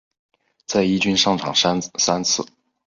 [0.65, 2.43] 在一军上场三次。